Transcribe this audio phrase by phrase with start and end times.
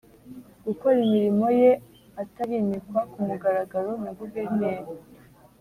[0.65, 1.71] gukora imirimo ye
[2.21, 4.87] atarimikwa ku mugaragaro na guverineri